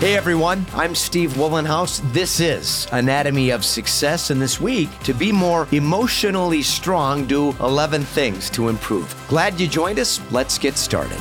[0.00, 2.00] Hey everyone, I'm Steve Wohlenhaus.
[2.14, 8.04] This is Anatomy of Success, and this week, to be more emotionally strong, do 11
[8.04, 9.14] things to improve.
[9.28, 10.18] Glad you joined us.
[10.32, 11.20] Let's get started.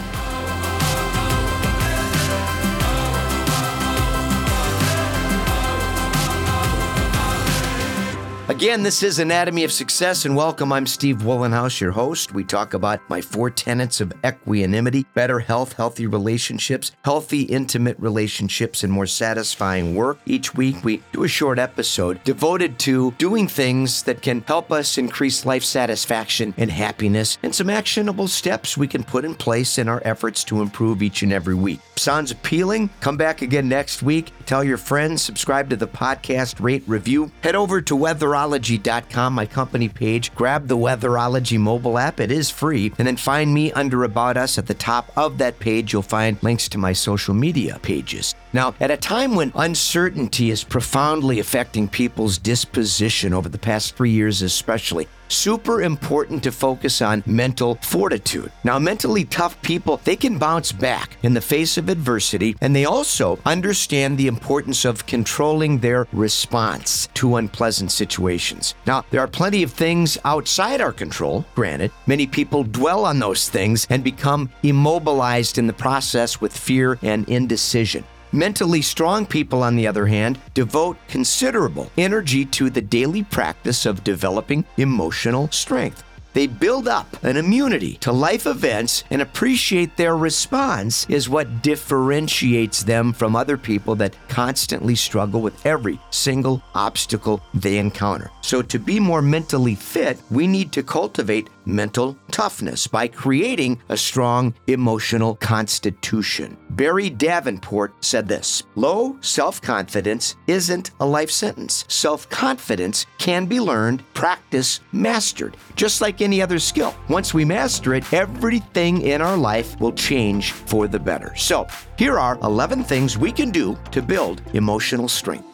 [8.59, 10.73] Again, this is Anatomy of Success, and welcome.
[10.73, 12.33] I'm Steve Wohlenhaus, your host.
[12.33, 18.83] We talk about my four tenets of equanimity, better health, healthy relationships, healthy, intimate relationships,
[18.83, 20.19] and more satisfying work.
[20.25, 24.97] Each week, we do a short episode devoted to doing things that can help us
[24.97, 29.87] increase life satisfaction and happiness, and some actionable steps we can put in place in
[29.87, 31.79] our efforts to improve each and every week.
[31.99, 32.89] Sounds appealing?
[33.01, 34.31] Come back again next week.
[34.45, 37.31] Tell your friends, subscribe to the podcast, rate, review.
[37.41, 40.33] Head over to Weather weatherology.com, my company page.
[40.35, 42.91] Grab the Weatherology mobile app, it is free.
[42.97, 45.93] And then find me under About Us at the top of that page.
[45.93, 48.35] You'll find links to my social media pages.
[48.51, 54.09] Now, at a time when uncertainty is profoundly affecting people's disposition over the past three
[54.09, 58.51] years, especially, super important to focus on mental fortitude.
[58.63, 62.85] Now, mentally tough people, they can bounce back in the face of adversity, and they
[62.85, 68.73] also understand the importance of controlling their response to unpleasant situations.
[68.87, 71.91] Now, there are plenty of things outside our control, granted.
[72.07, 77.29] Many people dwell on those things and become immobilized in the process with fear and
[77.29, 78.03] indecision.
[78.31, 84.03] Mentally strong people, on the other hand, devote considerable energy to the daily practice of
[84.03, 86.03] developing emotional strength.
[86.33, 92.83] They build up an immunity to life events and appreciate their response is what differentiates
[92.83, 98.31] them from other people that constantly struggle with every single obstacle they encounter.
[98.41, 103.97] So, to be more mentally fit, we need to cultivate mental toughness by creating a
[103.97, 106.57] strong emotional constitution.
[106.71, 111.85] Barrie Davenport said this Low self confidence isn't a life sentence.
[111.87, 116.93] Self confidence can be learned, practiced, mastered, just like any other skill.
[117.07, 121.33] Once we master it, everything in our life will change for the better.
[121.35, 121.65] So,
[121.97, 125.47] here are 11 things we can do to build emotional strength.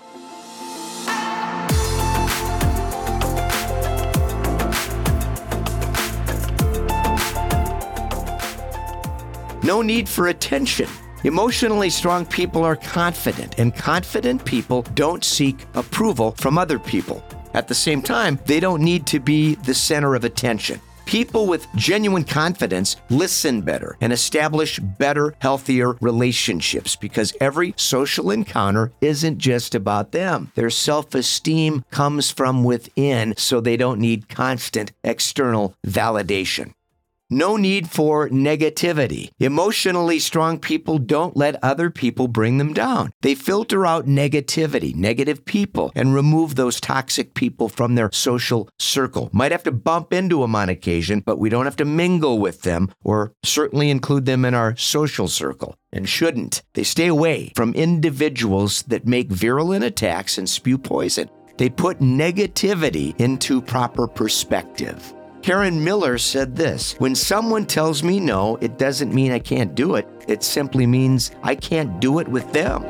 [9.63, 10.89] No need for attention.
[11.23, 17.23] Emotionally strong people are confident, and confident people don't seek approval from other people.
[17.55, 20.81] At the same time, they don't need to be the center of attention.
[21.05, 28.91] People with genuine confidence listen better and establish better, healthier relationships because every social encounter
[28.99, 30.51] isn't just about them.
[30.55, 36.73] Their self esteem comes from within, so they don't need constant external validation.
[37.31, 39.31] No need for negativity.
[39.39, 43.09] Emotionally strong people don't let other people bring them down.
[43.23, 49.31] They filter out negativity, negative people, and remove those toxic people from their social circle.
[49.33, 52.61] Might have to bump into them on occasion, but we don't have to mingle with
[52.61, 56.61] them or certainly include them in our social circle and shouldn't.
[56.75, 61.29] They stay away from individuals that make virulent attacks and spew poison.
[61.57, 65.11] They put negativity into proper perspective.
[65.45, 69.93] Karen Miller said this When someone tells me no, it doesn't mean I can't do
[69.93, 70.07] it.
[70.27, 72.81] It simply means I can't do it with them.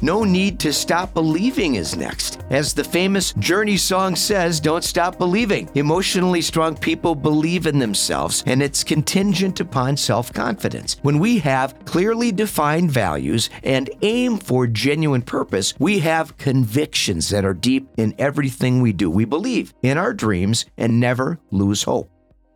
[0.00, 2.39] No Need to Stop Believing is next.
[2.50, 5.70] As the famous Journey song says, don't stop believing.
[5.76, 10.96] Emotionally strong people believe in themselves, and it's contingent upon self confidence.
[11.02, 17.44] When we have clearly defined values and aim for genuine purpose, we have convictions that
[17.44, 19.08] are deep in everything we do.
[19.08, 22.10] We believe in our dreams and never lose hope.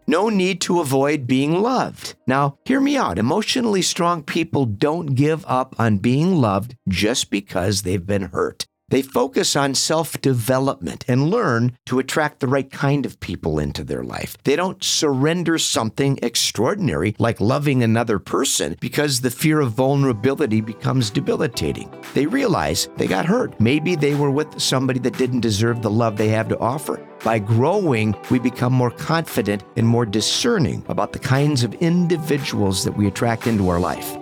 [0.09, 2.17] No need to avoid being loved.
[2.27, 3.17] Now, hear me out.
[3.17, 8.67] Emotionally strong people don't give up on being loved just because they've been hurt.
[8.89, 13.83] They focus on self development and learn to attract the right kind of people into
[13.83, 14.37] their life.
[14.45, 21.11] They don't surrender something extraordinary like loving another person because the fear of vulnerability becomes
[21.11, 21.91] debilitating.
[22.13, 23.59] They realize they got hurt.
[23.59, 27.01] Maybe they were with somebody that didn't deserve the love they have to offer.
[27.25, 32.97] By growing, we become more confident and more discerning about the kinds of individuals that
[32.97, 34.19] we attract into our life.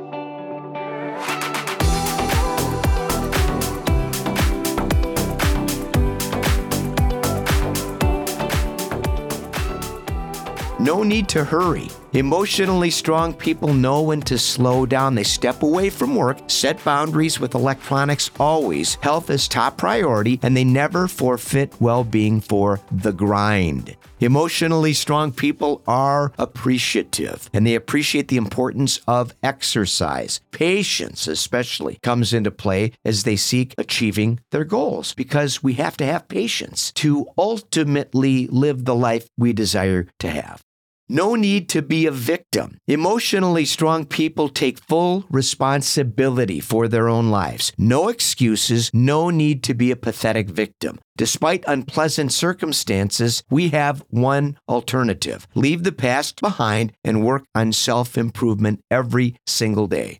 [10.82, 11.88] No need to hurry.
[12.12, 15.14] Emotionally strong people know when to slow down.
[15.14, 18.96] They step away from work, set boundaries with electronics always.
[18.96, 23.96] Health is top priority, and they never forfeit well being for the grind.
[24.18, 30.40] Emotionally strong people are appreciative and they appreciate the importance of exercise.
[30.50, 36.06] Patience, especially, comes into play as they seek achieving their goals because we have to
[36.06, 40.62] have patience to ultimately live the life we desire to have.
[41.08, 42.78] No need to be a victim.
[42.86, 47.72] Emotionally strong people take full responsibility for their own lives.
[47.76, 50.98] No excuses, no need to be a pathetic victim.
[51.16, 58.16] Despite unpleasant circumstances, we have one alternative leave the past behind and work on self
[58.16, 60.18] improvement every single day.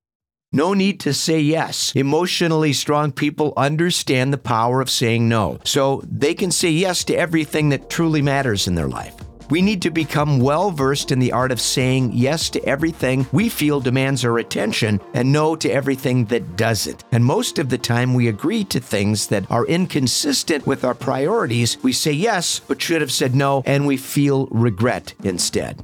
[0.52, 1.92] No need to say yes.
[1.94, 7.16] Emotionally strong people understand the power of saying no, so they can say yes to
[7.16, 9.14] everything that truly matters in their life.
[9.50, 13.48] We need to become well versed in the art of saying yes to everything we
[13.48, 17.04] feel demands our attention and no to everything that doesn't.
[17.12, 21.76] And most of the time, we agree to things that are inconsistent with our priorities.
[21.82, 25.82] We say yes, but should have said no, and we feel regret instead.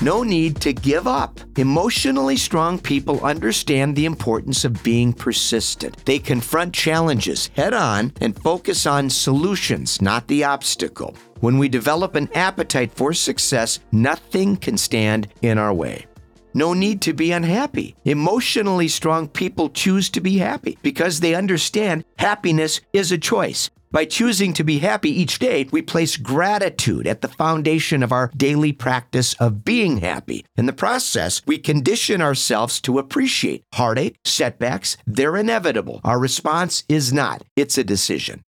[0.00, 1.40] No need to give up.
[1.56, 6.04] Emotionally strong people understand the importance of being persistent.
[6.04, 11.16] They confront challenges head on and focus on solutions, not the obstacle.
[11.40, 16.06] When we develop an appetite for success, nothing can stand in our way.
[16.54, 17.96] No need to be unhappy.
[18.04, 23.68] Emotionally strong people choose to be happy because they understand happiness is a choice.
[23.90, 28.30] By choosing to be happy each day, we place gratitude at the foundation of our
[28.36, 30.44] daily practice of being happy.
[30.56, 36.02] In the process, we condition ourselves to appreciate heartache, setbacks, they're inevitable.
[36.04, 38.42] Our response is not, it's a decision.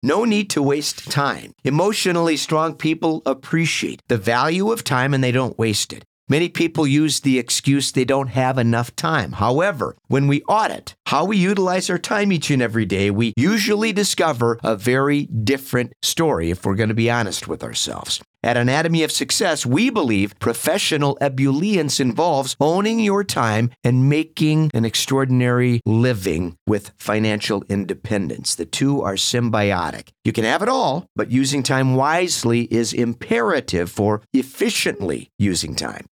[0.00, 1.54] No need to waste time.
[1.64, 6.04] Emotionally strong people appreciate the value of time and they don't waste it.
[6.28, 9.32] Many people use the excuse they don't have enough time.
[9.32, 13.92] However, when we audit how we utilize our time each and every day, we usually
[13.92, 18.20] discover a very different story if we're going to be honest with ourselves.
[18.42, 24.84] At Anatomy of Success, we believe professional ebullience involves owning your time and making an
[24.84, 28.54] extraordinary living with financial independence.
[28.54, 30.08] The two are symbiotic.
[30.24, 36.06] You can have it all, but using time wisely is imperative for efficiently using time.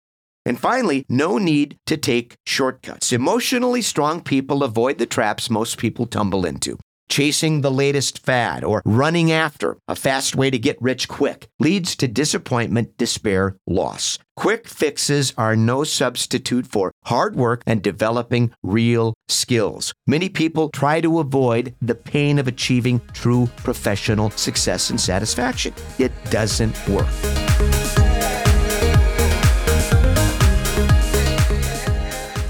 [0.45, 3.11] And finally, no need to take shortcuts.
[3.11, 6.77] Emotionally strong people avoid the traps most people tumble into.
[7.09, 11.95] Chasing the latest fad or running after a fast way to get rich quick leads
[11.95, 14.19] to disappointment, despair, loss.
[14.35, 19.91] Quick fixes are no substitute for hard work and developing real skills.
[20.05, 25.73] Many people try to avoid the pain of achieving true professional success and satisfaction.
[25.97, 27.38] It doesn't work.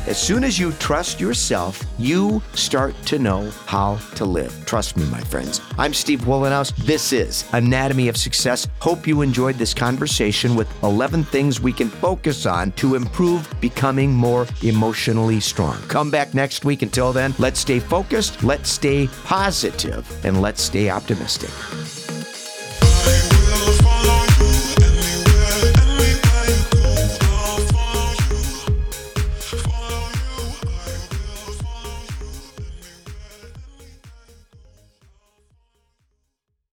[0.10, 4.52] As soon as you trust yourself, you start to know how to live.
[4.66, 5.62] Trust me, my friends.
[5.78, 6.76] I'm Steve Wohlenhaus.
[6.78, 8.68] This is Anatomy of Success.
[8.80, 14.12] Hope you enjoyed this conversation with 11 things we can focus on to improve becoming
[14.12, 15.80] more emotionally strong.
[15.90, 16.82] Come back next week.
[16.82, 21.52] Until then, let's stay focused, let's stay positive, and let's stay optimistic.